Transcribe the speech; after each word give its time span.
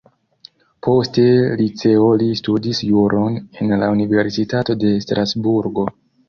Poste 0.85 1.25
liceo 1.59 2.07
li 2.21 2.29
studis 2.39 2.79
juron 2.87 3.37
en 3.67 3.75
la 3.83 3.91
universitato 3.97 4.79
de 4.87 4.95
Strasburgo. 5.07 5.87